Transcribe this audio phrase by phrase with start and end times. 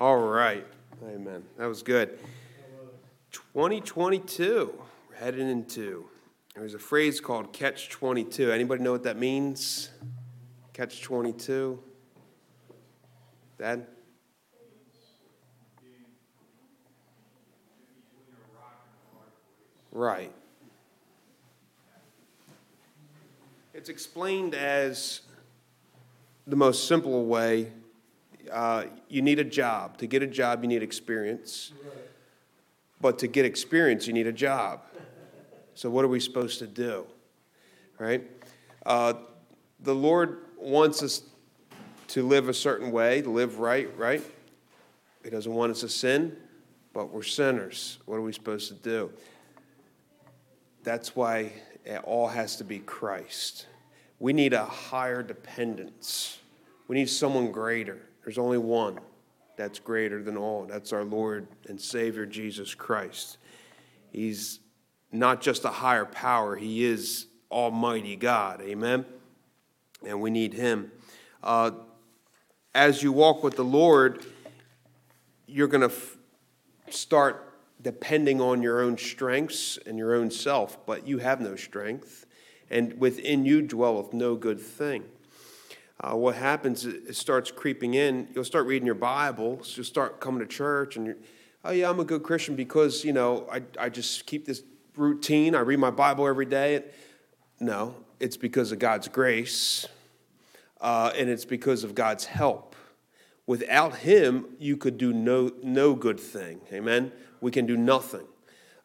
[0.00, 0.66] All right.
[1.14, 1.44] Amen.
[1.58, 2.18] That was good.
[3.32, 4.72] 2022.
[5.10, 6.06] We're heading into.
[6.56, 8.50] There's a phrase called catch 22.
[8.50, 9.90] Anybody know what that means?
[10.72, 11.78] Catch 22.
[13.58, 13.86] Dad?
[19.92, 20.32] Right.
[23.74, 25.20] It's explained as
[26.46, 27.72] the most simple way
[28.52, 29.98] uh, you need a job.
[29.98, 31.72] To get a job, you need experience.
[33.00, 34.82] But to get experience, you need a job.
[35.74, 37.06] So, what are we supposed to do?
[37.98, 38.22] Right?
[38.84, 39.14] Uh,
[39.80, 41.22] the Lord wants us
[42.08, 44.22] to live a certain way, to live right, right?
[45.22, 46.36] He doesn't want us to sin,
[46.92, 47.98] but we're sinners.
[48.06, 49.10] What are we supposed to do?
[50.82, 51.52] That's why
[51.84, 53.66] it all has to be Christ.
[54.18, 56.38] We need a higher dependence.
[56.88, 58.00] We need someone greater.
[58.30, 59.00] There's only one
[59.56, 60.64] that's greater than all.
[60.64, 63.38] That's our Lord and Savior, Jesus Christ.
[64.12, 64.60] He's
[65.10, 68.62] not just a higher power, He is Almighty God.
[68.62, 69.04] Amen?
[70.06, 70.92] And we need Him.
[71.42, 71.72] Uh,
[72.72, 74.24] as you walk with the Lord,
[75.48, 76.16] you're going to f-
[76.88, 82.26] start depending on your own strengths and your own self, but you have no strength,
[82.70, 85.02] and within you dwelleth no good thing
[86.00, 88.28] uh, what happens it starts creeping in.
[88.34, 91.16] You'll start reading your bible you'll start coming to church and you're
[91.64, 94.62] oh yeah i'm a good christian because you know i, I just keep this
[94.96, 95.54] routine.
[95.54, 96.84] I read my bible every day.
[97.58, 99.86] No it's because of god's grace
[100.80, 102.76] uh, and it's because of god's help.
[103.46, 106.60] Without him you could do no, no good thing.
[106.72, 107.12] Amen?
[107.40, 108.26] We can do nothing.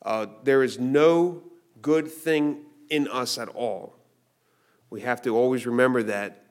[0.01, 1.43] Uh, there is no
[1.81, 3.95] good thing in us at all.
[4.89, 6.44] We have to always remember that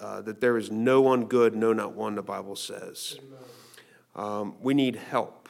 [0.00, 3.18] uh, that there is no one good, no, not one, the Bible says.
[4.16, 5.48] Um, we need help.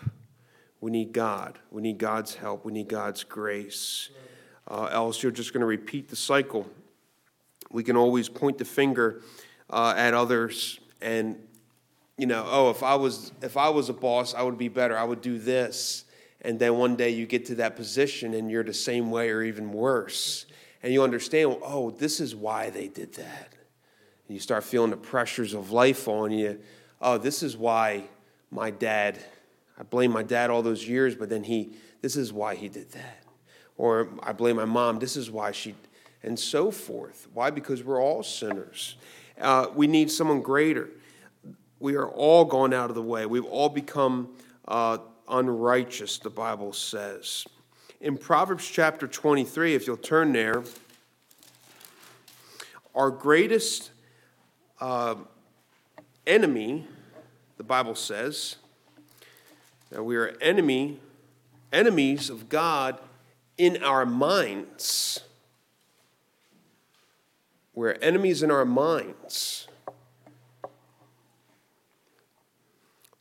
[0.80, 1.58] We need God.
[1.70, 2.64] We need God's help.
[2.64, 4.10] We need God's grace.
[4.68, 6.66] Uh, else, you're just going to repeat the cycle.
[7.70, 9.22] We can always point the finger
[9.70, 11.36] uh, at others and
[12.18, 14.96] you know oh if i was if i was a boss i would be better
[14.96, 16.04] i would do this
[16.42, 19.42] and then one day you get to that position and you're the same way or
[19.42, 20.46] even worse
[20.82, 23.54] and you understand oh this is why they did that
[24.30, 26.60] and you start feeling the pressures of life on you.
[27.02, 28.04] Oh, this is why
[28.52, 29.18] my dad,
[29.76, 32.92] I blame my dad all those years, but then he, this is why he did
[32.92, 33.24] that.
[33.76, 35.74] Or I blame my mom, this is why she,
[36.22, 37.26] and so forth.
[37.34, 37.50] Why?
[37.50, 38.94] Because we're all sinners.
[39.36, 40.90] Uh, we need someone greater.
[41.80, 43.26] We are all gone out of the way.
[43.26, 44.28] We've all become
[44.68, 44.98] uh,
[45.28, 47.44] unrighteous, the Bible says.
[48.00, 50.62] In Proverbs chapter 23, if you'll turn there,
[52.94, 53.90] our greatest
[54.80, 55.16] uh,
[56.26, 56.86] enemy,
[57.56, 58.56] the Bible says,
[59.90, 61.00] that we are enemy,
[61.72, 62.98] enemies of God
[63.58, 65.20] in our minds.
[67.74, 69.68] We're enemies in our minds.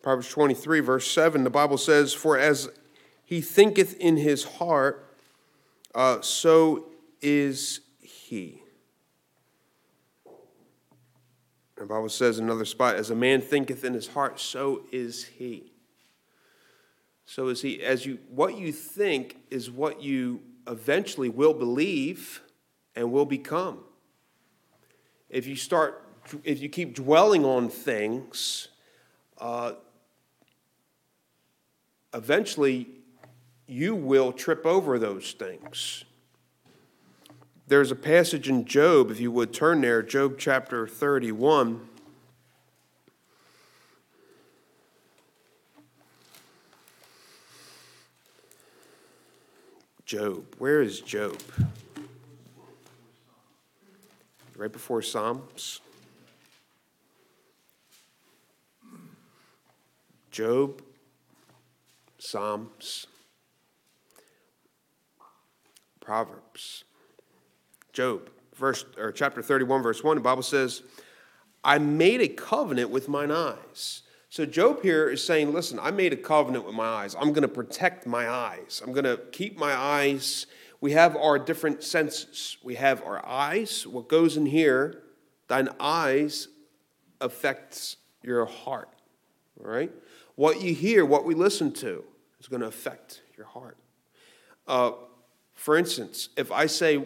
[0.02, 2.70] Proverbs 23, verse 7, the Bible says, For as
[3.26, 5.14] he thinketh in his heart,
[5.94, 6.86] uh, so
[7.22, 8.59] is he.
[11.80, 15.24] The Bible says in another spot, as a man thinketh in his heart, so is
[15.24, 15.72] he.
[17.26, 17.82] So is he.
[17.82, 22.42] As you what you think is what you eventually will believe
[22.96, 23.80] and will become.
[25.30, 26.04] If you start,
[26.44, 28.68] if you keep dwelling on things,
[29.38, 29.74] uh,
[32.14, 32.90] eventually
[33.68, 36.04] you will trip over those things.
[37.70, 41.88] There's a passage in Job, if you would turn there, Job chapter 31.
[50.04, 50.56] Job.
[50.58, 51.40] Where is Job?
[54.58, 55.82] Right before Psalms.
[60.32, 60.82] Job,
[62.18, 63.06] Psalms,
[66.00, 66.84] Proverbs.
[67.94, 70.84] Job, verse or chapter 31, verse 1, the Bible says,
[71.64, 74.04] I made a covenant with mine eyes.
[74.30, 77.16] So Job here is saying, listen, I made a covenant with my eyes.
[77.16, 78.82] I'm going to protect my eyes.
[78.86, 80.46] I'm going to keep my eyes.
[80.82, 82.58] We have our different senses.
[82.64, 83.88] We have our eyes.
[83.88, 85.02] What goes in here,
[85.48, 86.48] thine eyes
[87.20, 88.90] affects your heart.
[89.60, 89.92] All right?
[90.36, 92.04] What you hear, what we listen to,
[92.40, 93.78] is going to affect your heart.
[94.68, 94.92] Uh,
[95.54, 97.06] for instance, if I say,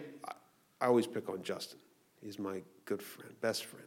[0.84, 1.78] I always pick on Justin.
[2.20, 3.86] He's my good friend, best friend.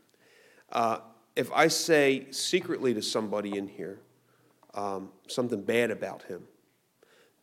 [0.71, 0.97] Uh,
[1.35, 3.99] if I say secretly to somebody in here,
[4.73, 6.47] um, something bad about him.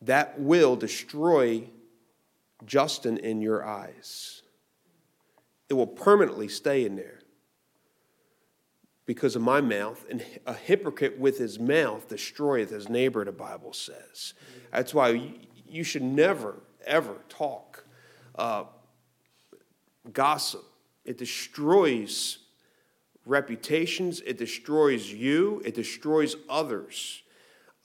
[0.01, 1.69] That will destroy
[2.65, 4.41] Justin in your eyes.
[5.69, 7.21] It will permanently stay in there
[9.05, 10.05] because of my mouth.
[10.09, 14.33] And a hypocrite with his mouth destroyeth his neighbor, the Bible says.
[14.73, 15.31] That's why
[15.65, 17.85] you should never, ever talk
[18.37, 18.65] uh,
[20.13, 20.63] gossip.
[21.03, 22.39] It destroys
[23.25, 27.23] reputations, it destroys you, it destroys others.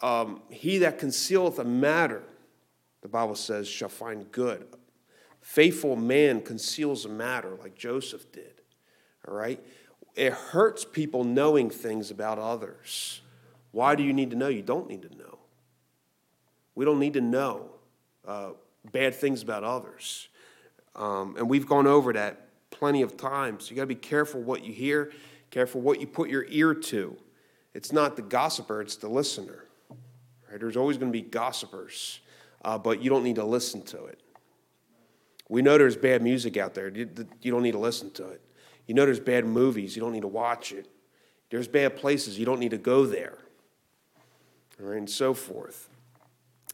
[0.03, 2.23] Um, he that concealeth a matter,
[3.03, 4.67] the Bible says, shall find good.
[5.41, 8.61] Faithful man conceals a matter like Joseph did.
[9.27, 9.63] All right?
[10.15, 13.21] It hurts people knowing things about others.
[13.73, 14.49] Why do you need to know?
[14.49, 15.39] You don't need to know.
[16.75, 17.71] We don't need to know
[18.27, 18.51] uh,
[18.93, 20.29] bad things about others.
[20.97, 23.71] Um, and we've gone over that plenty of times.
[23.71, 25.13] You got to be careful what you hear,
[25.51, 27.17] careful what you put your ear to.
[27.75, 29.67] It's not the gossiper, it's the listener.
[30.51, 30.59] Right?
[30.59, 32.21] There's always going to be gossipers,
[32.65, 34.21] uh, but you don't need to listen to it.
[35.49, 36.89] We know there's bad music out there.
[36.89, 38.41] You, don't need to listen to it.
[38.87, 39.97] You know there's bad movies.
[39.97, 40.89] You don't need to watch it.
[41.51, 42.39] There's bad places.
[42.39, 43.39] You don't need to go there.
[44.81, 45.89] All right, and so forth.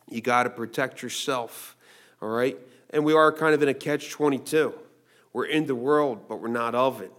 [0.08, 1.74] You got to protect yourself.
[2.20, 2.58] All right?
[2.90, 4.74] And we are kind of in a catch 22.
[5.32, 7.12] We're in the world, but we're not of it.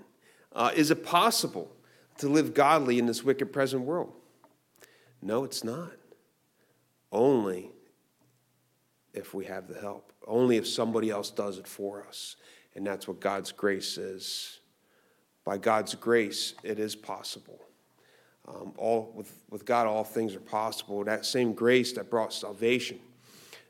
[0.54, 1.72] Uh, is it possible
[2.18, 4.12] to live godly in this wicked present world?
[5.22, 5.92] No, it's not.
[7.12, 7.72] Only
[9.14, 12.36] if we have the help, only if somebody else does it for us.
[12.76, 14.60] And that's what God's grace is.
[15.44, 17.62] By God's grace, it is possible.
[18.48, 21.04] Um, all, with, with God, all things are possible.
[21.04, 23.00] That same grace that brought salvation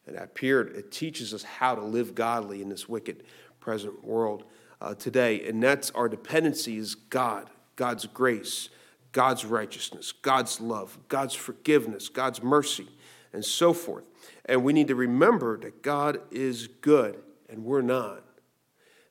[0.08, 3.24] and appeared, it teaches us how to live godly in this wicked
[3.60, 4.46] present world
[4.82, 5.48] uh, today.
[5.48, 8.70] And that's our dependency is God, God's grace,
[9.12, 12.88] God's righteousness, God's love, God's forgiveness, God's mercy,
[13.34, 14.06] and so forth.
[14.46, 17.20] And we need to remember that God is good
[17.50, 18.24] and we're not.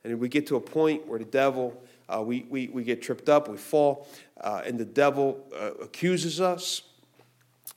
[0.04, 3.28] And we get to a point where the devil, uh, we, we, we get tripped
[3.28, 4.06] up, we fall,
[4.40, 6.82] uh, and the devil uh, accuses us.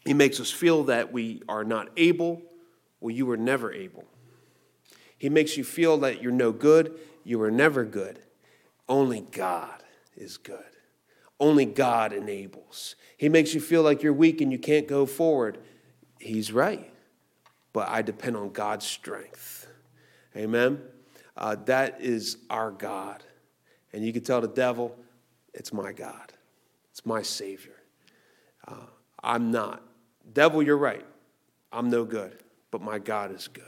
[0.05, 2.41] He makes us feel that we are not able.
[2.99, 4.05] Well, you were never able.
[5.17, 6.99] He makes you feel that you're no good.
[7.23, 8.19] You were never good.
[8.87, 9.83] Only God
[10.15, 10.63] is good.
[11.39, 12.95] Only God enables.
[13.17, 15.59] He makes you feel like you're weak and you can't go forward.
[16.19, 16.91] He's right.
[17.71, 19.67] But I depend on God's strength.
[20.35, 20.81] Amen.
[21.37, 23.23] Uh, that is our God.
[23.93, 24.95] And you can tell the devil,
[25.53, 26.33] it's my God,
[26.91, 27.75] it's my Savior.
[28.67, 28.85] Uh,
[29.23, 29.81] I'm not.
[30.31, 31.05] Devil, you're right.
[31.71, 33.63] I'm no good, but my God is good.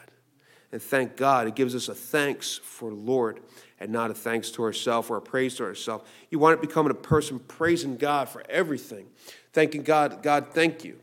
[0.71, 3.42] And thank God, it gives us a thanks for Lord
[3.80, 6.06] and not a thanks to ourselves or a praise to ourselves.
[6.30, 9.07] You want it becoming a person praising God for everything,
[9.51, 11.00] thanking God, God, thank you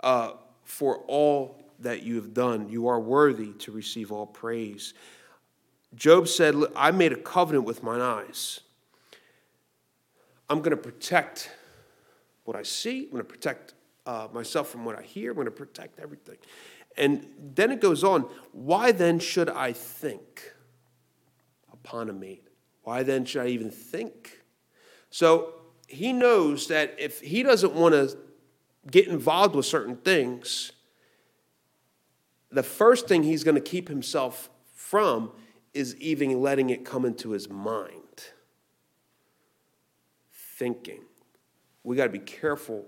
[0.00, 0.32] uh,
[0.64, 2.68] for all that you have done.
[2.68, 4.94] You are worthy to receive all praise.
[5.94, 8.60] Job said, I made a covenant with mine eyes.
[10.48, 11.50] I'm going to protect
[12.44, 13.04] what I see.
[13.04, 13.74] I'm going to protect
[14.06, 15.30] uh, myself from what I hear.
[15.30, 16.36] I'm going to protect everything.
[16.96, 18.22] And then it goes on,
[18.52, 20.52] why then should I think
[21.72, 22.46] upon a mate?
[22.82, 24.42] Why then should I even think?
[25.10, 25.54] So
[25.88, 28.16] he knows that if he doesn't want to
[28.90, 30.72] get involved with certain things,
[32.50, 35.32] the first thing he's going to keep himself from
[35.72, 37.98] is even letting it come into his mind.
[40.32, 41.02] Thinking.
[41.82, 42.86] We got to be careful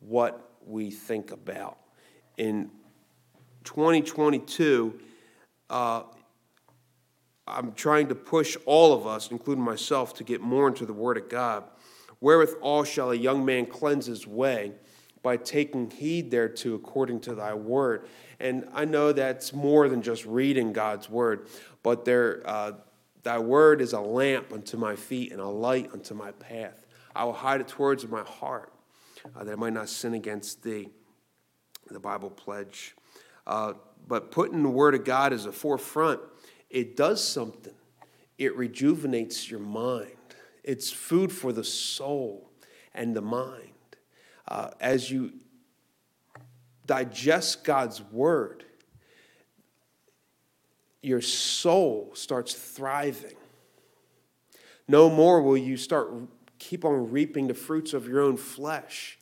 [0.00, 1.78] what we think about.
[2.36, 2.70] In
[3.66, 4.98] 2022,
[5.68, 6.02] uh,
[7.46, 11.18] I'm trying to push all of us, including myself, to get more into the Word
[11.18, 11.64] of God.
[12.20, 14.72] Wherewithal shall a young man cleanse his way
[15.22, 18.08] by taking heed thereto according to thy word.
[18.38, 21.48] And I know that's more than just reading God's word,
[21.82, 22.72] but there, uh,
[23.22, 26.86] thy word is a lamp unto my feet and a light unto my path.
[27.14, 28.72] I will hide it towards my heart
[29.34, 30.90] uh, that I might not sin against thee.
[31.90, 32.94] The Bible pledge.
[33.46, 33.74] Uh,
[34.08, 36.20] but putting the Word of God as a forefront,
[36.70, 37.74] it does something.
[38.38, 40.10] It rejuvenates your mind.
[40.62, 42.50] It's food for the soul
[42.94, 43.72] and the mind.
[44.48, 45.32] Uh, as you
[46.86, 48.64] digest God's Word,
[51.02, 53.36] your soul starts thriving.
[54.88, 56.12] No more will you start
[56.58, 59.15] keep on reaping the fruits of your own flesh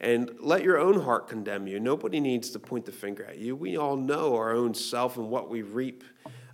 [0.00, 1.80] and let your own heart condemn you.
[1.80, 3.56] Nobody needs to point the finger at you.
[3.56, 6.04] We all know our own self and what we reap.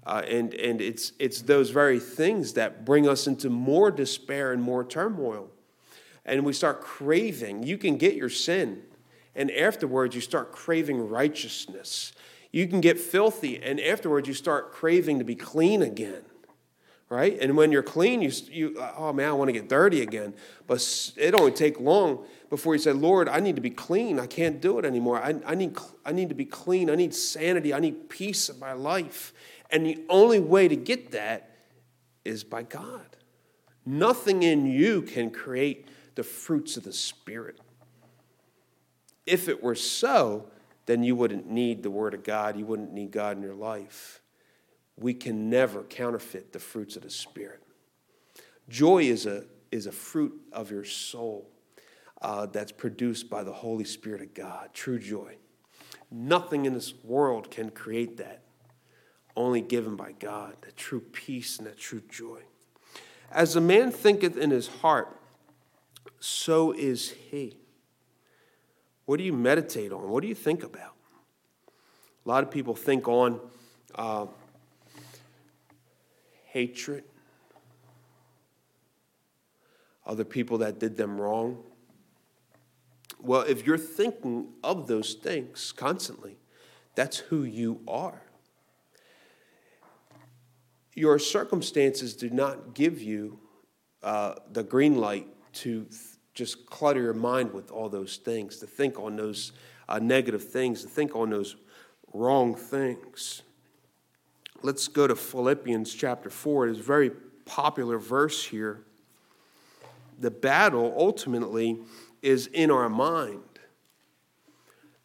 [0.04, 4.62] Uh, and and it's, it's those very things that bring us into more despair and
[4.62, 5.48] more turmoil.
[6.24, 7.64] And we start craving.
[7.64, 8.82] You can get your sin
[9.34, 12.12] and afterwards you start craving righteousness.
[12.50, 16.22] You can get filthy, and afterwards you start craving to be clean again.
[17.12, 17.38] Right?
[17.42, 20.32] And when you're clean, you, you oh man, I want to get dirty again.
[20.66, 24.18] But it only take long before you say, Lord, I need to be clean.
[24.18, 25.22] I can't do it anymore.
[25.22, 25.76] I, I, need,
[26.06, 26.88] I need to be clean.
[26.88, 27.74] I need sanity.
[27.74, 29.34] I need peace in my life.
[29.68, 31.50] And the only way to get that
[32.24, 33.18] is by God.
[33.84, 37.60] Nothing in you can create the fruits of the Spirit.
[39.26, 40.48] If it were so,
[40.86, 42.56] then you wouldn't need the Word of God.
[42.56, 44.21] You wouldn't need God in your life.
[44.96, 47.62] We can never counterfeit the fruits of the Spirit.
[48.68, 51.48] Joy is a, is a fruit of your soul
[52.20, 55.36] uh, that's produced by the Holy Spirit of God, true joy.
[56.10, 58.42] Nothing in this world can create that,
[59.34, 62.40] only given by God, that true peace and that true joy.
[63.30, 65.18] As a man thinketh in his heart,
[66.20, 67.56] so is he.
[69.06, 70.08] What do you meditate on?
[70.10, 70.94] What do you think about?
[72.24, 73.40] A lot of people think on
[73.94, 74.26] uh,
[76.52, 77.02] hatred,
[80.04, 81.62] other people that did them wrong.
[83.18, 86.36] Well, if you're thinking of those things constantly,
[86.94, 88.20] that's who you are.
[90.94, 93.38] Your circumstances do not give you
[94.02, 96.00] uh, the green light to th-
[96.34, 99.52] just clutter your mind with all those things, to think on those
[99.88, 101.56] uh, negative things, to think on those
[102.12, 103.42] wrong things.
[104.64, 106.68] Let's go to Philippians chapter 4.
[106.68, 107.10] It is a very
[107.44, 108.84] popular verse here.
[110.20, 111.80] The battle ultimately
[112.22, 113.42] is in our mind.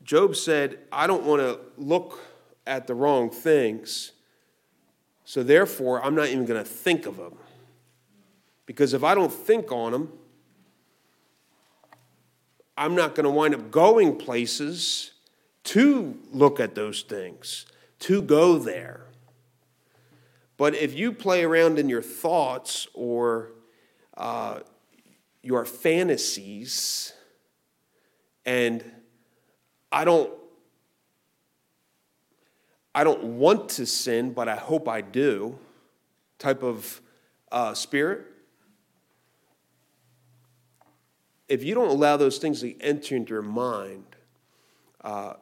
[0.04, 2.20] Job said, I don't want to look
[2.68, 4.12] at the wrong things,
[5.26, 7.36] so therefore I'm not even going to think of them.
[8.68, 10.14] Because if I don't think on them,
[12.78, 15.14] I'm not going to wind up going places
[15.64, 17.66] to look at those things,
[18.00, 19.07] to go there.
[20.58, 23.52] But if you play around in your thoughts or
[24.16, 24.62] uh,
[25.44, 27.14] your fantasies,
[28.46, 28.84] and
[29.92, 30.32] I don't,
[32.96, 35.60] I don't want to sin, but I hope I do,
[36.40, 37.02] type of
[37.52, 38.26] uh, spirit,
[41.48, 44.04] if you don't allow those things to enter into your mind,
[45.02, 45.34] uh,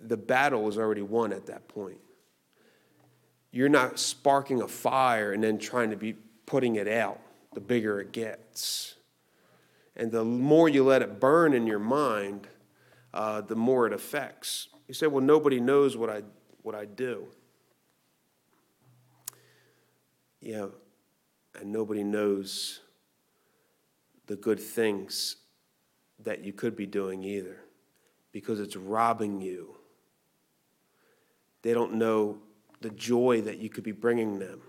[0.00, 1.98] the battle is already won at that point.
[3.50, 6.14] You're not sparking a fire and then trying to be
[6.46, 7.20] putting it out,
[7.54, 8.94] the bigger it gets.
[9.96, 12.46] And the more you let it burn in your mind,
[13.12, 14.68] uh, the more it affects.
[14.86, 16.22] You say, well, nobody knows what I,
[16.62, 17.26] what I do.
[20.40, 20.66] Yeah,
[21.58, 22.80] and nobody knows
[24.26, 25.36] the good things
[26.22, 27.56] that you could be doing either
[28.30, 29.74] because it's robbing you.
[31.62, 32.38] They don't know
[32.80, 34.60] the joy that you could be bringing them.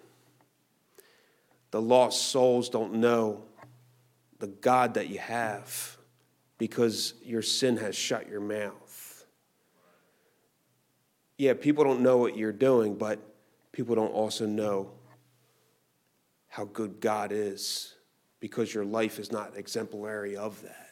[1.71, 3.43] The lost souls don't know
[4.39, 5.97] the God that you have
[6.57, 9.25] because your sin has shut your mouth.
[11.37, 13.19] Yeah, people don't know what you're doing, but
[13.71, 14.91] people don't also know
[16.47, 17.95] how good God is
[18.39, 20.91] because your life is not exemplary of that.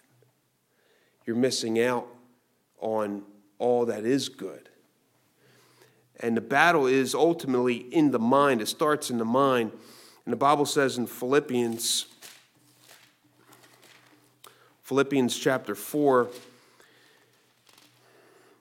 [1.25, 2.07] You're missing out
[2.79, 3.23] on
[3.57, 4.69] all that is good.
[6.19, 8.61] And the battle is ultimately in the mind.
[8.61, 9.71] It starts in the mind.
[10.25, 12.07] And the Bible says in Philippians,
[14.83, 16.27] Philippians chapter 4,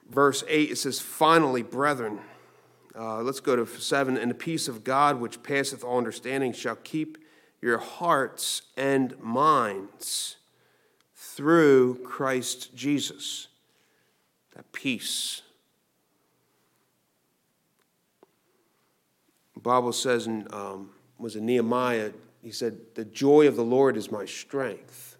[0.09, 2.19] verse 8, it says, Finally, brethren,
[2.97, 6.75] uh, let's go to 7, and the peace of God, which passeth all understanding, shall
[6.75, 7.17] keep
[7.61, 10.37] your hearts and minds
[11.15, 13.47] through Christ Jesus.
[14.55, 15.41] That peace.
[19.67, 24.11] Bible says in um, was in Nehemiah, he said, The joy of the Lord is
[24.11, 25.17] my strength.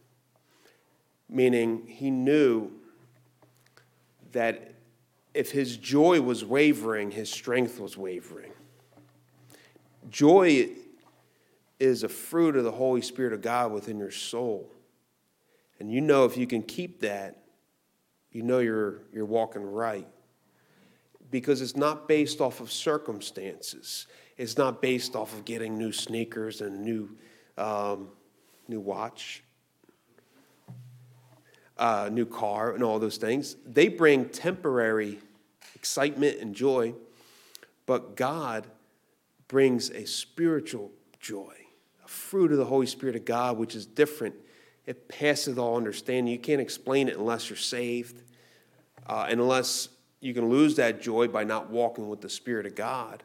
[1.29, 2.71] Meaning he knew
[4.31, 4.73] that
[5.33, 8.51] if his joy was wavering, his strength was wavering.
[10.09, 10.69] Joy
[11.79, 14.71] is a fruit of the Holy Spirit of God within your soul.
[15.79, 17.43] And you know if you can keep that,
[18.31, 20.07] you know you're, you're walking right.
[21.29, 24.07] Because it's not based off of circumstances.
[24.37, 27.09] It's not based off of getting new sneakers and new,
[27.57, 28.09] um,
[28.67, 29.43] new watch,
[31.77, 33.55] uh, new car, and all those things.
[33.65, 35.19] They bring temporary
[35.75, 36.93] excitement and joy,
[37.85, 38.67] but God
[39.47, 41.53] brings a spiritual joy
[42.07, 44.33] a fruit of the Holy Spirit of God, which is different.
[44.85, 46.31] It passes all understanding.
[46.31, 48.23] You can't explain it unless you're saved.
[49.05, 49.89] Uh, and unless
[50.21, 53.23] you can lose that joy by not walking with the Spirit of God,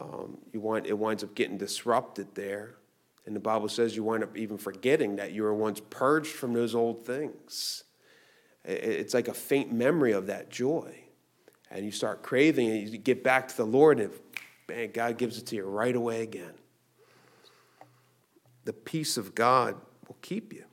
[0.00, 2.76] um, you wind, it winds up getting disrupted there.
[3.24, 6.52] And the Bible says you wind up even forgetting that you were once purged from
[6.52, 7.82] those old things.
[8.64, 10.94] It's like a faint memory of that joy.
[11.70, 14.12] And you start craving it, you get back to the Lord, and
[14.68, 16.54] man, God gives it to you right away again.
[18.64, 19.74] The peace of God
[20.06, 20.64] will keep you.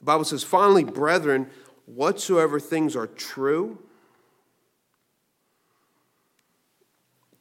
[0.00, 1.48] The Bible says, finally, brethren,
[1.86, 3.78] whatsoever things are true,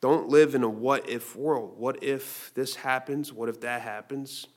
[0.04, 1.76] don't live in a what if world.
[1.78, 3.32] What if this happens?
[3.32, 4.48] What if that happens?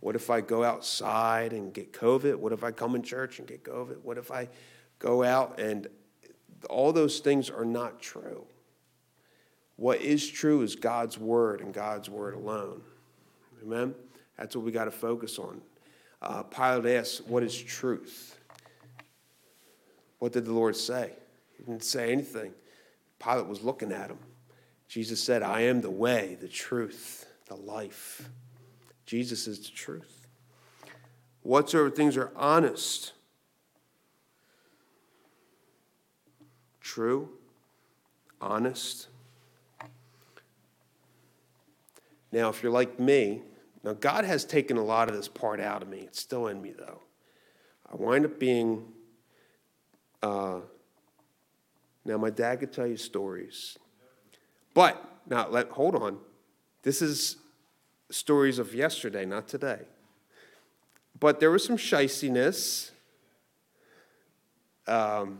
[0.00, 2.34] What if I go outside and get COVID?
[2.34, 3.98] What if I come in church and get COVID?
[4.02, 4.48] What if I
[4.98, 5.86] go out and
[6.68, 8.46] all those things are not true?
[9.76, 12.82] What is true is God's word and God's word alone.
[13.62, 13.94] Amen?
[14.36, 15.60] That's what we got to focus on.
[16.20, 18.40] Uh, Pilate asks, What is truth?
[20.18, 21.12] What did the Lord say?
[21.56, 22.52] He didn't say anything.
[23.20, 24.18] Pilate was looking at him.
[24.88, 28.28] Jesus said, I am the way, the truth, the life.
[29.06, 30.26] Jesus is the truth.
[31.42, 33.12] Whatsoever things are honest,
[36.80, 37.28] true,
[38.40, 39.08] honest.
[42.32, 43.42] Now, if you're like me,
[43.82, 45.98] now God has taken a lot of this part out of me.
[45.98, 47.02] It's still in me, though.
[47.92, 48.84] I wind up being.
[50.22, 50.60] Uh,
[52.04, 53.78] now, my dad could tell you stories.
[54.74, 56.18] But, now, let, hold on.
[56.82, 57.36] This is
[58.10, 59.80] stories of yesterday, not today.
[61.18, 62.90] But there was some shistiness.
[64.86, 65.38] Um,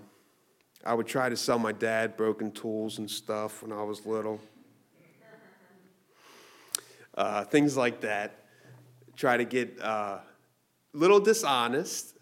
[0.84, 4.40] I would try to sell my dad broken tools and stuff when I was little.
[7.16, 8.44] Uh, things like that.
[9.16, 10.20] Try to get a uh,
[10.92, 12.16] little dishonest.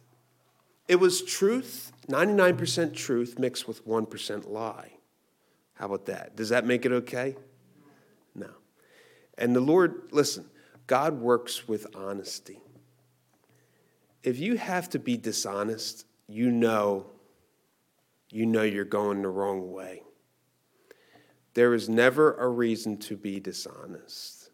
[0.88, 4.92] It was truth, 99% truth mixed with 1% lie.
[5.82, 6.36] How about that?
[6.36, 7.34] Does that make it okay?
[8.36, 8.50] No.
[9.36, 10.46] And the Lord, listen,
[10.86, 12.60] God works with honesty.
[14.22, 17.06] If you have to be dishonest, you know
[18.30, 20.04] you know you're going the wrong way.
[21.54, 24.52] There is never a reason to be dishonest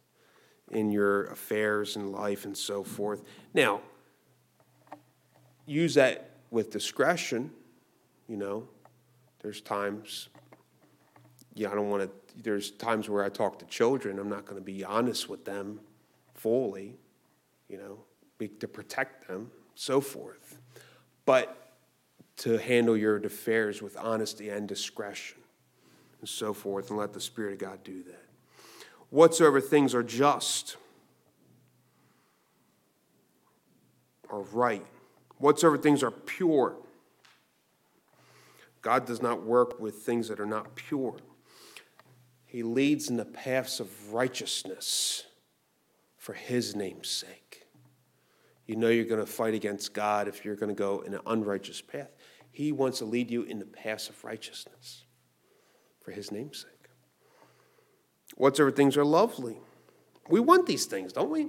[0.71, 3.23] in your affairs and life and so forth.
[3.53, 3.83] Now,
[5.67, 7.51] use that with discretion,
[8.27, 8.67] you know.
[9.43, 10.31] There's times,
[11.59, 12.11] yeah, I don't want to,
[12.43, 15.81] there's times where I talk to children, I'm not going to be honest with them
[16.35, 16.95] fully,
[17.69, 17.99] you know,
[18.61, 20.61] to protect them, so forth.
[21.25, 21.75] But
[22.39, 25.39] to handle your affairs with honesty and discretion
[26.21, 28.25] and so forth, and let the Spirit of God do that.
[29.11, 30.77] Whatsoever things are just,
[34.31, 34.87] are right,
[35.39, 36.77] whatsoever things are pure.
[38.83, 41.17] God does not work with things that are not pure.
[42.49, 45.25] He leads in the paths of righteousness
[46.17, 47.67] for His name's sake.
[48.67, 51.21] You know you're going to fight against God if you're going to go in an
[51.27, 52.11] unrighteous path.
[52.51, 55.05] He wants to lead you in the paths of righteousness
[56.03, 56.91] for his name's sake.
[58.37, 59.59] Whatsoever things are lovely.
[60.29, 61.49] We want these things, don't we?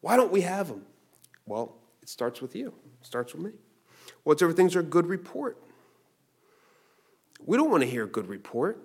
[0.00, 0.86] Why don't we have them?
[1.46, 3.52] Well, it starts with you, it starts with me.
[4.24, 5.56] Whatsoever things are good report.
[7.44, 8.80] We don't want to hear a good report.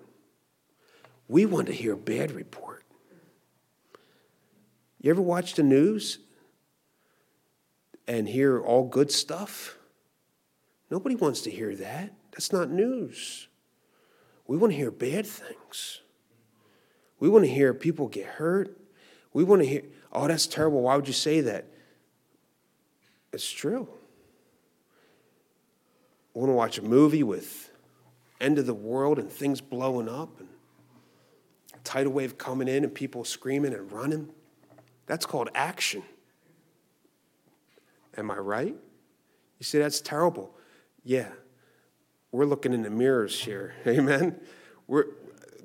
[1.28, 2.84] We want to hear a bad report.
[5.00, 6.18] You ever watch the news
[8.08, 9.76] and hear all good stuff?
[10.90, 12.14] Nobody wants to hear that.
[12.32, 13.48] That's not news.
[14.46, 16.00] We want to hear bad things.
[17.20, 18.80] We want to hear people get hurt.
[19.34, 20.80] We want to hear, oh, that's terrible.
[20.80, 21.66] Why would you say that?
[23.32, 23.88] It's true.
[26.32, 27.70] We want to watch a movie with
[28.40, 30.40] end of the world and things blowing up
[31.84, 34.28] tidal wave coming in and people screaming and running.
[35.06, 36.02] That's called action.
[38.16, 38.74] Am I right?
[39.58, 40.54] You say that's terrible.
[41.04, 41.28] Yeah,
[42.32, 43.74] we're looking in the mirrors here.
[43.86, 44.40] Amen.
[44.86, 45.06] We're,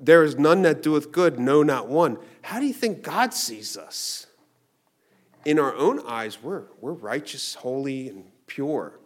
[0.00, 2.18] there is none that doeth good, no, not one.
[2.42, 4.26] How do you think God sees us?
[5.44, 8.98] In our own eyes, we're, we're righteous, holy, and pure.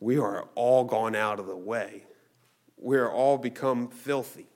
[0.00, 2.04] We are all gone out of the way.
[2.78, 4.46] We are all become filthy.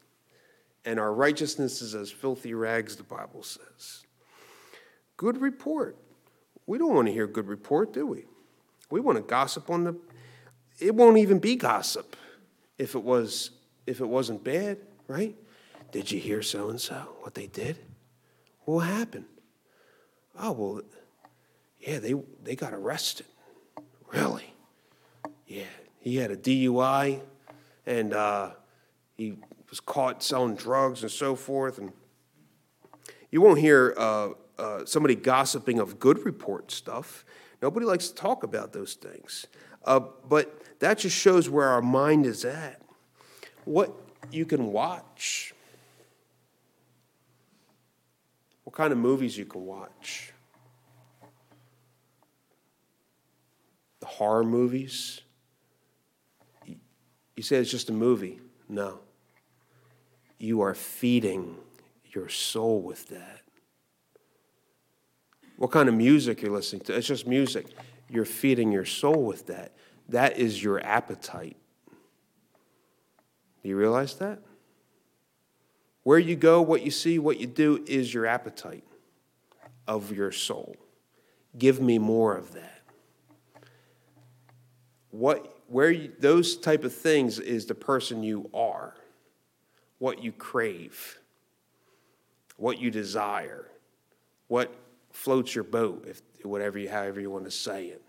[0.84, 4.04] And our righteousness is as filthy rags, the Bible says.
[5.16, 5.96] Good report.
[6.66, 8.24] We don't want to hear good report, do we?
[8.90, 9.96] We want to gossip on the
[10.80, 12.16] it won't even be gossip
[12.78, 13.50] if it was
[13.86, 15.36] if it wasn't bad, right?
[15.92, 17.78] Did you hear so and so what they did?
[18.64, 19.26] What happened?
[20.38, 20.82] Oh well,
[21.80, 23.26] yeah, they they got arrested.
[24.12, 24.54] Really?
[25.46, 25.64] Yeah,
[26.00, 27.20] he had a DUI
[27.86, 28.50] and uh,
[29.16, 29.36] he
[29.74, 31.78] was caught selling drugs and so forth.
[31.78, 31.92] And
[33.32, 37.24] you won't hear uh, uh, somebody gossiping of good report stuff.
[37.60, 39.48] Nobody likes to talk about those things.
[39.84, 42.82] Uh, but that just shows where our mind is at.
[43.64, 43.92] What
[44.30, 45.52] you can watch,
[48.62, 50.32] what kind of movies you can watch.
[53.98, 55.20] The horror movies.
[56.64, 58.38] You say it's just a movie.
[58.68, 59.00] No.
[60.38, 61.56] You are feeding
[62.12, 63.40] your soul with that.
[65.56, 66.96] What kind of music you're listening to?
[66.96, 67.66] It's just music.
[68.08, 69.72] You're feeding your soul with that.
[70.08, 71.56] That is your appetite.
[73.62, 74.40] Do you realize that?
[76.02, 78.84] Where you go, what you see, what you do is your appetite
[79.88, 80.76] of your soul.
[81.56, 82.82] Give me more of that.
[85.10, 88.94] What, where you, those type of things is the person you are,
[89.98, 91.18] what you crave,
[92.56, 93.68] what you desire,
[94.48, 94.74] what
[95.12, 98.02] floats your boat, if whatever you, however you want to say it,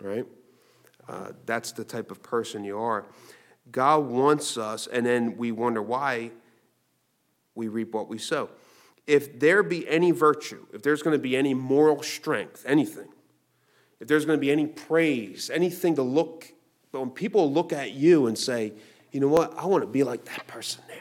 [0.00, 0.26] right?
[1.08, 3.06] Uh, that's the type of person you are.
[3.70, 6.30] God wants us, and then we wonder why
[7.54, 8.50] we reap what we sow.
[9.06, 13.08] If there be any virtue, if there's going to be any moral strength, anything,
[14.00, 16.52] if there's going to be any praise, anything to look,
[16.90, 18.72] when people look at you and say,
[19.12, 20.98] you know what, I want to be like that person there.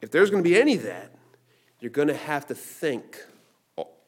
[0.00, 1.12] If there's going to be any of that,
[1.80, 3.18] you're going to have to think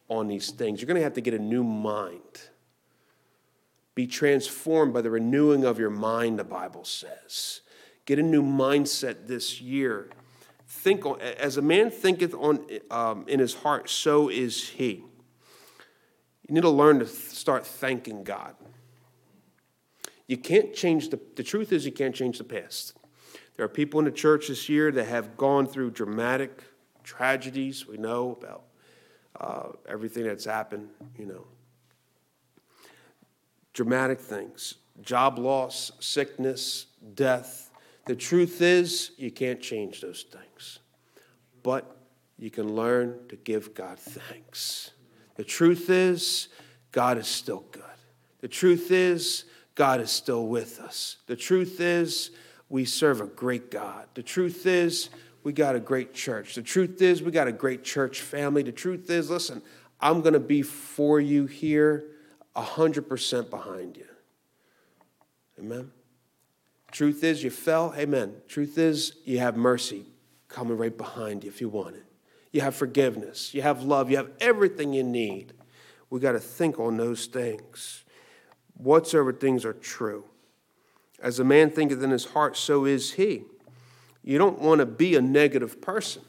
[0.08, 0.80] on these things.
[0.80, 2.20] You're going to have to get a new mind.
[3.94, 7.60] Be transformed by the renewing of your mind, the Bible says.
[8.04, 10.08] Get a new mindset this year.
[10.66, 15.04] Think on, as a man thinketh on um, in his heart, so is he.
[16.46, 18.54] You need to learn to start thanking God.
[20.28, 22.96] You can't change the, the truth is you can't change the past.
[23.56, 26.62] There are people in the church this year that have gone through dramatic
[27.02, 27.88] tragedies.
[27.88, 28.62] We know about
[29.40, 31.46] uh, everything that's happened, you know
[33.78, 37.70] dramatic things job loss, sickness, death.
[38.06, 40.80] The truth is, you can't change those things.
[41.62, 41.96] But
[42.36, 44.90] you can learn to give God thanks.
[45.36, 46.48] The truth is,
[46.90, 47.84] God is still good.
[48.40, 49.44] The truth is,
[49.78, 51.18] God is still with us.
[51.28, 52.32] The truth is,
[52.68, 54.06] we serve a great God.
[54.14, 55.08] The truth is,
[55.44, 56.56] we got a great church.
[56.56, 58.64] The truth is, we got a great church family.
[58.64, 59.62] The truth is, listen,
[60.00, 62.06] I'm going to be for you here
[62.56, 64.06] 100% behind you.
[65.60, 65.92] Amen.
[66.90, 67.94] Truth is, you fell.
[67.96, 68.34] Amen.
[68.48, 70.06] Truth is, you have mercy
[70.48, 72.04] coming right behind you if you want it.
[72.50, 73.54] You have forgiveness.
[73.54, 74.10] You have love.
[74.10, 75.52] You have everything you need.
[76.10, 78.02] We got to think on those things.
[78.78, 80.24] Whatsoever things are true.
[81.20, 83.42] As a man thinketh in his heart, so is he.
[84.22, 86.22] You don't want to be a negative person.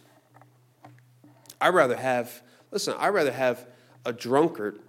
[1.62, 3.68] I'd rather have, listen, I'd rather have
[4.06, 4.80] a drunkard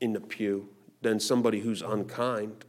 [0.00, 0.68] in the pew
[1.02, 2.64] than somebody who's unkind.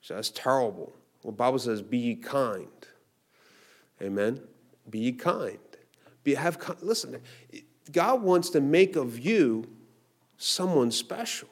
[0.00, 0.92] So that's terrible.
[1.22, 2.68] Well, Bible says, be ye kind.
[4.00, 4.40] Amen.
[4.88, 5.58] Be ye kind.
[6.22, 7.20] Be, have, listen,
[7.90, 9.66] God wants to make of you
[10.36, 11.48] someone special.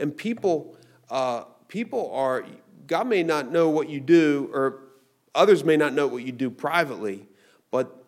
[0.00, 0.76] And people,
[1.10, 2.44] uh, people are,
[2.86, 4.80] God may not know what you do, or
[5.34, 7.28] others may not know what you do privately,
[7.70, 8.04] but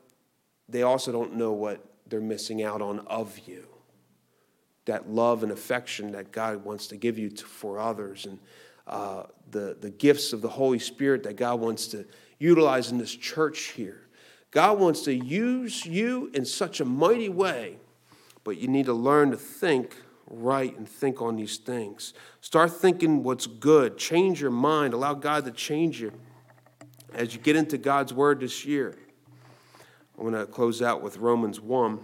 [0.68, 3.68] they also don't know what they're missing out on of you
[4.84, 8.38] that love and affection that God wants to give you to, for others and
[8.86, 12.04] uh, the, the gifts of the Holy Spirit that God wants to
[12.38, 14.08] utilize in this church here.
[14.50, 17.76] God wants to use you in such a mighty way,
[18.42, 19.96] but you need to learn to think
[20.32, 22.14] right and think on these things.
[22.40, 23.98] Start thinking what's good.
[23.98, 24.94] Change your mind.
[24.94, 26.12] Allow God to change you
[27.14, 28.96] as you get into God's Word this year.
[30.18, 32.00] I'm going to close out with Romans 1.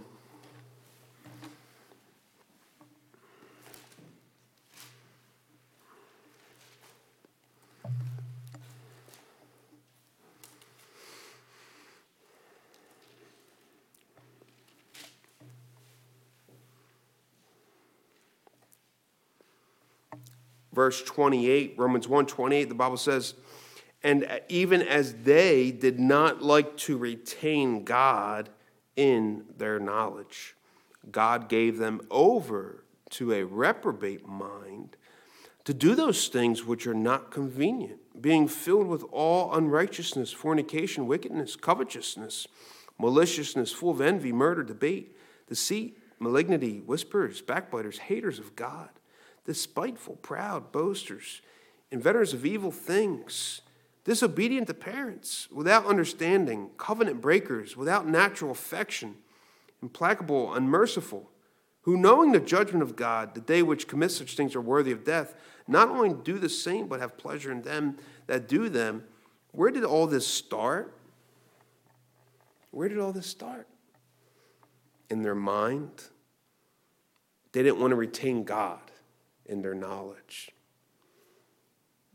[20.79, 23.33] Verse 28, Romans 1 28, the Bible says,
[24.01, 28.47] And even as they did not like to retain God
[28.95, 30.55] in their knowledge,
[31.11, 34.95] God gave them over to a reprobate mind
[35.65, 41.57] to do those things which are not convenient, being filled with all unrighteousness, fornication, wickedness,
[41.57, 42.47] covetousness,
[42.97, 45.13] maliciousness, full of envy, murder, debate,
[45.45, 48.87] deceit, malignity, whisperers, backbiters, haters of God
[49.45, 51.41] despiteful, proud, boasters,
[51.91, 53.61] inventors of evil things,
[54.03, 59.15] disobedient to parents, without understanding, covenant breakers, without natural affection,
[59.81, 61.29] implacable, unmerciful,
[61.81, 65.03] who, knowing the judgment of God, the day which commit such things are worthy of
[65.03, 65.33] death,
[65.67, 67.97] not only do the same, but have pleasure in them
[68.27, 69.03] that do them.
[69.51, 70.93] Where did all this start?
[72.71, 73.67] Where did all this start?
[75.09, 76.03] In their mind.
[77.51, 78.79] They didn't want to retain God
[79.49, 80.51] in their knowledge.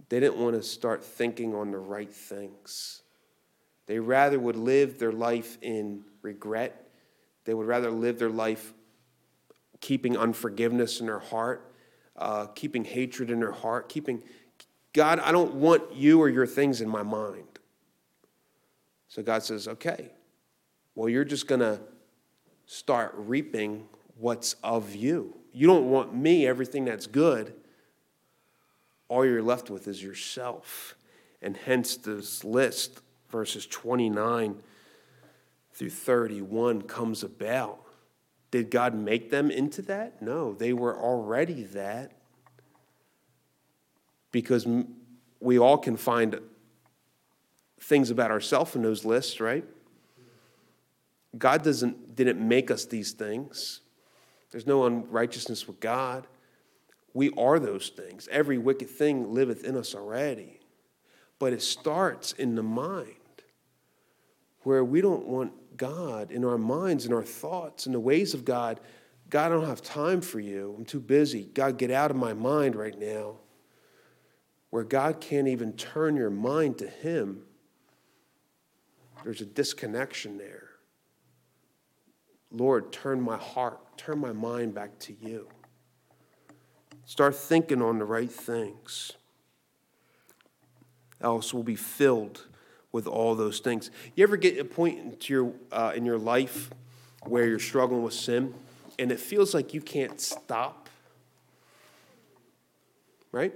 [0.08, 3.02] They didn't want to start thinking on the right things.
[3.86, 6.88] They rather would live their life in regret.
[7.44, 8.72] They would rather live their life
[9.80, 11.74] keeping unforgiveness in their heart,
[12.16, 14.22] uh, keeping hatred in their heart, keeping,
[14.92, 17.58] God, I don't want you or your things in my mind.
[19.08, 20.10] So God says, okay,
[20.94, 21.80] well, you're just going to
[22.66, 25.36] start reaping what's of you.
[25.54, 27.54] You don't want me, everything that's good.
[29.08, 30.96] All you're left with is yourself.
[31.40, 34.56] And hence, this list, verses 29
[35.72, 37.78] through 31, comes about.
[38.50, 40.20] Did God make them into that?
[40.20, 42.12] No, they were already that.
[44.32, 44.66] Because
[45.38, 46.40] we all can find
[47.80, 49.64] things about ourselves in those lists, right?
[51.36, 53.80] God doesn't didn't make us these things.
[54.54, 56.28] There's no unrighteousness with God.
[57.12, 58.28] We are those things.
[58.30, 60.60] Every wicked thing liveth in us already.
[61.40, 63.16] But it starts in the mind
[64.62, 68.44] where we don't want God in our minds, in our thoughts, in the ways of
[68.44, 68.78] God.
[69.28, 70.76] God, I don't have time for you.
[70.78, 71.50] I'm too busy.
[71.52, 73.38] God, get out of my mind right now.
[74.70, 77.42] Where God can't even turn your mind to Him,
[79.24, 80.73] there's a disconnection there.
[82.54, 85.48] Lord, turn my heart, turn my mind back to you.
[87.04, 89.12] Start thinking on the right things.
[91.20, 92.46] Else we'll be filled
[92.92, 93.90] with all those things.
[94.14, 96.70] You ever get a point into your, uh, in your life
[97.24, 98.54] where you're struggling with sin
[98.98, 100.88] and it feels like you can't stop?
[103.32, 103.52] Right?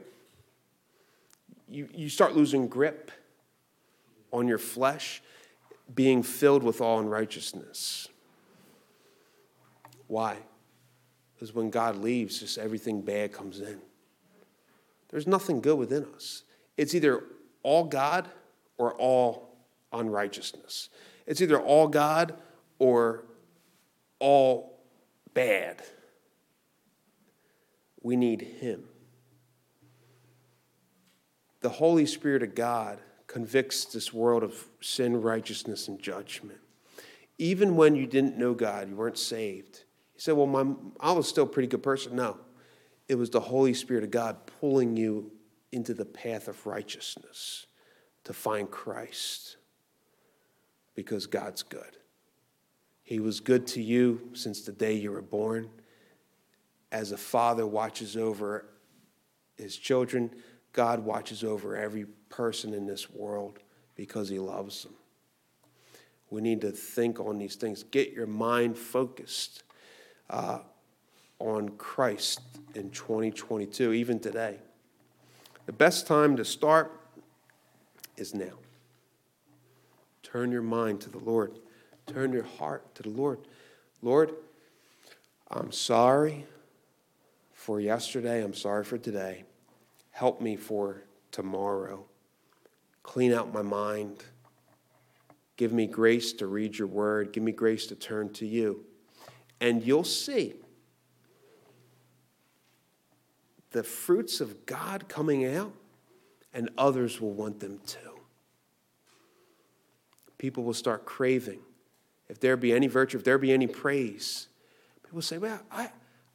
[1.69, 3.13] You, you start losing grip
[4.33, 5.23] on your flesh,
[5.95, 8.09] being filled with all unrighteousness.
[10.09, 10.39] Why?
[11.35, 13.79] Because when God leaves, just everything bad comes in.
[15.11, 16.43] There's nothing good within us.
[16.77, 17.23] It's either
[17.63, 18.29] all God
[18.77, 19.57] or all
[19.93, 20.89] unrighteousness.
[21.27, 22.35] It's either all God
[22.79, 23.25] or
[24.19, 24.81] all
[25.35, 25.83] bad.
[28.03, 28.85] We need Him.
[31.61, 36.59] The Holy Spirit of God convicts this world of sin, righteousness, and judgment.
[37.37, 39.85] Even when you didn't know God, you weren't saved,
[40.19, 40.67] you say, well, my,
[40.99, 42.17] I was still a pretty good person.
[42.17, 42.39] No,
[43.07, 45.31] it was the Holy Spirit of God pulling you
[45.71, 47.67] into the path of righteousness
[48.25, 49.59] to find Christ
[50.97, 51.99] because God's good.
[53.05, 55.71] He was good to you since the day you were born.
[56.91, 58.67] As a father watches over
[59.57, 60.35] his children,
[60.73, 63.61] God watches over every person in this world
[63.95, 64.95] because he loves them.
[66.29, 67.85] We need to think on these things.
[67.85, 69.63] Get your mind focused
[70.31, 70.59] uh,
[71.39, 72.41] on Christ
[72.75, 74.59] in 2022, even today.
[75.67, 76.93] The best time to start
[78.17, 78.59] is now.
[80.23, 81.59] Turn your mind to the Lord,
[82.07, 83.39] turn your heart to the Lord.
[84.03, 84.33] Lord,
[85.51, 86.47] I'm sorry
[87.53, 89.45] for yesterday, I'm sorry for today.
[90.11, 92.05] Help me for tomorrow.
[93.03, 94.25] Clean out my mind.
[95.57, 97.33] Give me grace to read your word.
[97.33, 98.85] Give me grace to turn to you
[99.61, 100.55] and you'll see
[103.71, 105.73] the fruits of God coming out,
[106.55, 107.99] and others will want them too.
[110.39, 111.61] People will start craving.
[112.29, 114.49] If there be any virtue, if there be any praise,
[115.05, 115.91] people say, Well, I,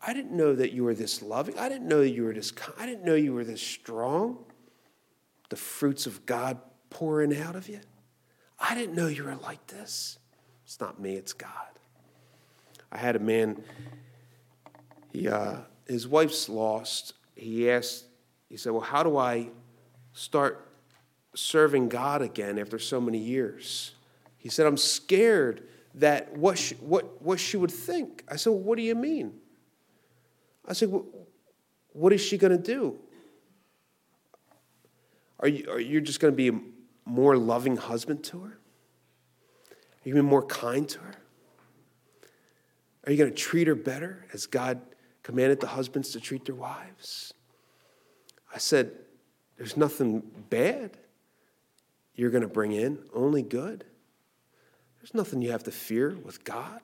[0.05, 1.57] I didn't know that you were this loving.
[1.57, 2.73] I didn't know that you were this kind.
[2.79, 4.37] I didn't know you were this strong.
[5.49, 6.59] The fruits of God
[6.89, 7.79] pouring out of you.
[8.59, 10.17] I didn't know you were like this.
[10.65, 11.49] It's not me, it's God.
[12.93, 13.63] I had a man,
[15.11, 17.13] he, uh, his wife's lost.
[17.35, 18.05] He asked,
[18.49, 19.49] he said, Well, how do I
[20.13, 20.69] start
[21.33, 23.95] serving God again after so many years?
[24.37, 28.23] He said, I'm scared that what she, what, what she would think.
[28.29, 29.33] I said, Well, what do you mean?
[30.67, 31.05] I said, well,
[31.93, 32.99] What is she going to do?
[35.39, 36.59] Are you, are you just going to be a
[37.05, 38.51] more loving husband to her?
[38.51, 41.15] Are you going to be more kind to her?
[43.05, 44.81] Are you going to treat her better as God
[45.23, 47.33] commanded the husbands to treat their wives.
[48.53, 48.91] I said,
[49.57, 50.97] There's nothing bad
[52.13, 53.85] you're going to bring in, only good.
[54.99, 56.81] There's nothing you have to fear with God.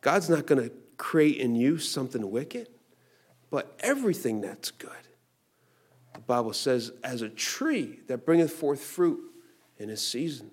[0.00, 2.68] God's not going to create in you something wicked,
[3.50, 4.90] but everything that's good.
[6.14, 9.20] The Bible says, as a tree that bringeth forth fruit
[9.78, 10.50] in his season,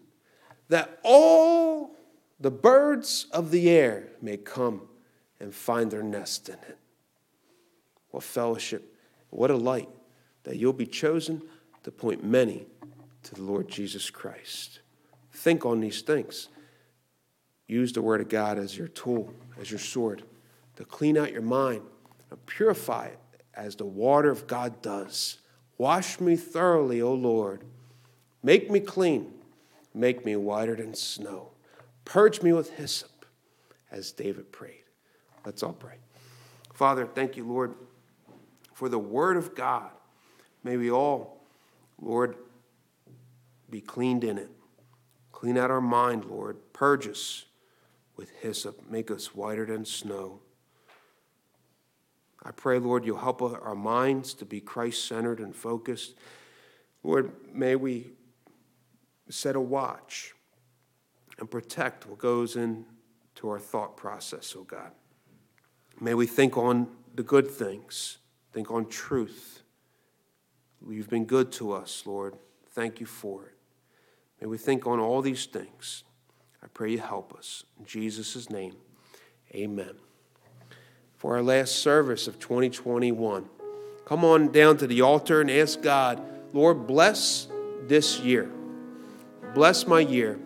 [0.70, 1.95] that all
[2.40, 4.82] the birds of the air may come
[5.40, 6.78] and find their nest in it.
[8.12, 8.96] What fellowship,
[9.30, 9.90] what a light
[10.44, 11.42] that you'll be chosen
[11.84, 12.66] to point many
[13.24, 14.80] to the Lord Jesus Christ.
[15.32, 16.50] Think on these things.
[17.68, 20.24] Use the Word of God as your tool, as your sword,
[20.76, 21.82] to clean out your mind
[22.30, 23.20] and purify it
[23.54, 25.40] as the water of God does.
[25.78, 27.64] Wash me thoroughly, O Lord.
[28.44, 29.34] Make me clean.
[29.94, 31.52] Make me whiter than snow.
[32.06, 33.26] Purge me with hyssop,
[33.92, 34.84] as David prayed.
[35.46, 35.96] Let's all pray.
[36.74, 37.74] Father, thank you, Lord,
[38.74, 39.90] for the Word of God.
[40.64, 41.42] May we all,
[42.00, 42.36] Lord,
[43.70, 44.52] be cleaned in it.
[45.32, 46.58] Clean out our mind, Lord.
[46.74, 47.46] Purge us
[48.16, 48.90] with hyssop.
[48.90, 50.40] Make us whiter than snow.
[52.44, 56.14] I pray, Lord, you'll help our minds to be Christ centered and focused.
[57.04, 58.12] Lord, may we
[59.30, 60.35] set a watch
[61.40, 64.92] and protect what goes into our thought process, oh God.
[66.00, 68.18] May we think on the good things,
[68.52, 69.64] think on truth.
[70.88, 72.36] You've been good to us, Lord.
[72.72, 73.54] Thank you for it.
[74.42, 76.04] May we think on all these things.
[76.62, 77.64] I pray you help us.
[77.80, 78.76] In Jesus' name,
[79.54, 79.96] amen.
[81.16, 83.46] For our last service of 2021,
[84.06, 86.22] come on down to the altar and ask God,
[86.54, 87.48] Lord, bless
[87.88, 88.52] this year.
[89.54, 90.40] Bless my year.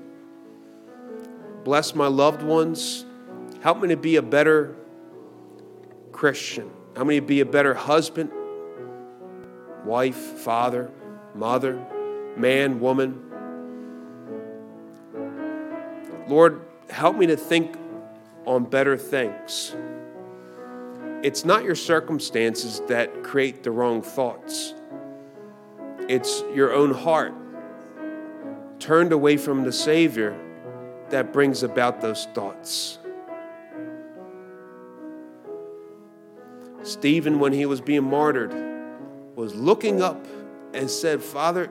[1.63, 3.06] Bless my loved ones.
[3.62, 4.76] Help me to be a better
[6.12, 6.69] Christian.
[6.95, 8.32] Help me to be a better husband,
[9.86, 10.91] wife, father,
[11.36, 11.86] mother,
[12.36, 13.26] man, woman.
[16.28, 17.76] Lord, help me to think
[18.45, 19.76] on better things.
[21.22, 24.74] It's not your circumstances that create the wrong thoughts,
[26.08, 27.34] it's your own heart
[28.80, 30.34] turned away from the Savior
[31.10, 33.00] that brings about those thoughts.
[36.84, 38.54] Stephen, when he was being martyred,
[39.36, 40.26] was looking up
[40.74, 41.69] and said, Father,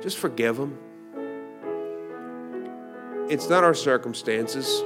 [0.00, 0.78] just forgive him.
[3.28, 4.82] It's not our circumstances,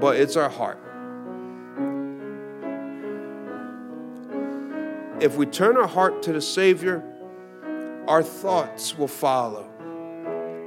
[0.00, 0.78] but it's our heart.
[5.20, 7.04] If we turn our heart to the Savior,
[8.06, 9.69] our thoughts will follow.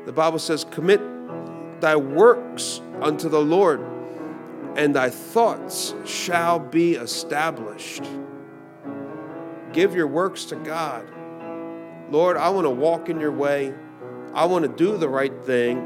[0.06, 1.02] The Bible says, Commit
[1.80, 3.82] thy works unto the Lord,
[4.76, 8.04] and thy thoughts shall be established.
[9.72, 11.08] Give your works to God.
[12.10, 13.74] Lord, I want to walk in your way.
[14.34, 15.78] I want to do the right thing.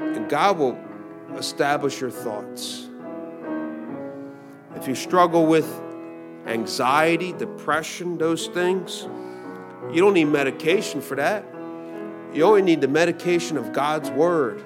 [0.00, 0.78] And God will
[1.36, 2.88] establish your thoughts.
[4.76, 5.66] If you struggle with
[6.46, 9.08] anxiety, depression, those things,
[9.92, 11.44] you don't need medication for that.
[12.34, 14.60] You only need the medication of God's Word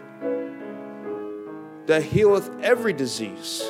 [1.86, 3.62] that healeth every disease.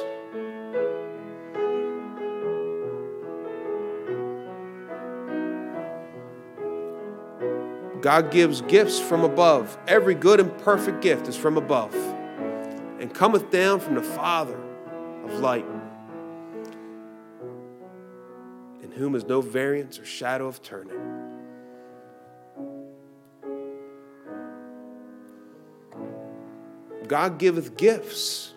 [8.01, 9.77] God gives gifts from above.
[9.89, 11.95] Every good and perfect gift is from above
[13.01, 14.59] and cometh down from the Father
[15.25, 15.67] of light,
[18.83, 20.98] in whom is no variance or shadow of turning.
[27.09, 28.53] God giveth gifts.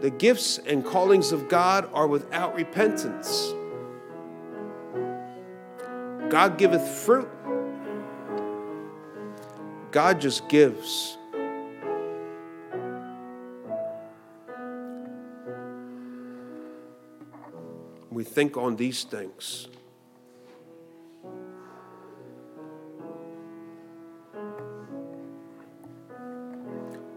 [0.00, 3.54] The gifts and callings of God are without repentance.
[6.28, 7.28] God giveth fruit.
[9.92, 11.16] God just gives.
[18.10, 19.68] We think on these things.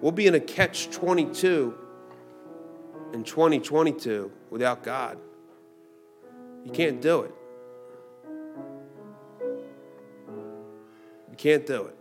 [0.04, 1.74] We'll be in a catch 22
[3.14, 5.18] in 2022 without God.
[6.66, 7.34] You can't do it.
[11.32, 11.96] You can't do it.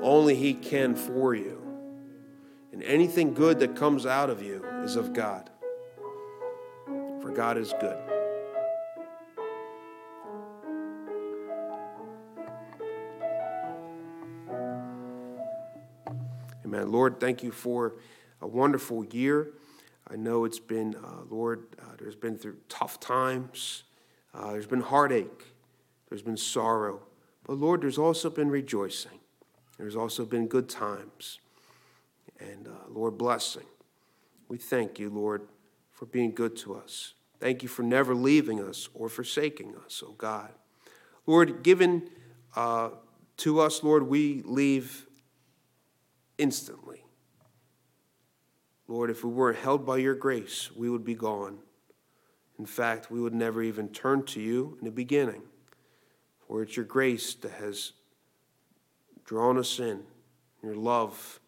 [0.00, 1.60] Only He can for you.
[2.72, 5.50] And anything good that comes out of you is of God.
[7.20, 8.11] For God is good.
[16.92, 17.94] Lord, thank you for
[18.40, 19.54] a wonderful year.
[20.10, 23.84] I know it's been, uh, Lord, uh, there's been through tough times,
[24.34, 25.46] uh, there's been heartache,
[26.08, 27.00] there's been sorrow.
[27.44, 29.20] But Lord, there's also been rejoicing,
[29.78, 31.38] there's also been good times.
[32.38, 33.66] And uh, Lord, blessing.
[34.48, 35.42] We thank you, Lord,
[35.92, 37.14] for being good to us.
[37.40, 40.50] Thank you for never leaving us or forsaking us, oh God.
[41.26, 42.10] Lord, given
[42.54, 42.90] uh,
[43.38, 45.06] to us, Lord, we leave
[46.42, 47.04] instantly.
[48.88, 51.58] Lord, if we weren't held by your grace, we would be gone.
[52.58, 55.42] In fact, we would never even turn to you in the beginning.
[56.46, 57.92] For it's your grace that has
[59.24, 60.02] drawn us in,
[60.62, 61.40] your love,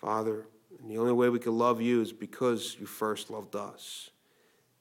[0.00, 0.46] Father.
[0.80, 4.10] And the only way we can love you is because you first loved us.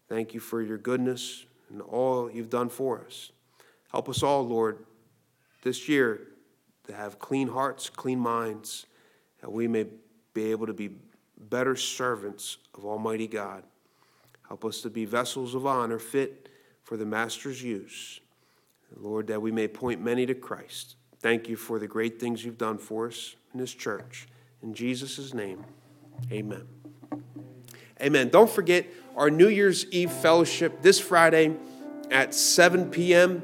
[0.10, 3.32] Thank you for your goodness and all you've done for us.
[3.92, 4.80] Help us all, Lord,
[5.62, 6.22] this year
[6.88, 8.88] to have clean hearts, clean minds,
[9.42, 9.86] that we may
[10.34, 10.92] be able to be
[11.38, 13.64] better servants of Almighty God.
[14.48, 16.50] Help us to be vessels of honor fit
[16.84, 18.20] for the Master's use.
[18.98, 20.96] Lord, that we may point many to Christ.
[21.20, 24.28] Thank you for the great things you've done for us in this church.
[24.62, 25.64] In Jesus' name,
[26.32, 26.68] amen.
[28.02, 28.30] Amen.
[28.30, 31.56] Don't forget our New Year's Eve fellowship this Friday
[32.10, 33.44] at 7 p.m.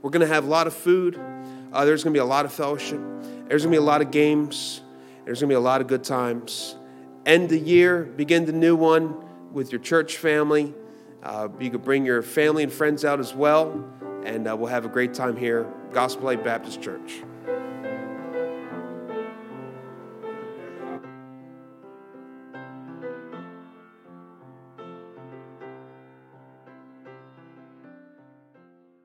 [0.00, 1.20] We're going to have a lot of food.
[1.72, 3.00] Uh, there's going to be a lot of fellowship.
[3.48, 4.80] There's going to be a lot of games.
[5.26, 6.76] There's going to be a lot of good times.
[7.26, 10.72] End the year, begin the new one with your church family.
[11.20, 13.84] Uh, you could bring your family and friends out as well,
[14.24, 17.24] and uh, we'll have a great time here, Gospel Light Baptist Church.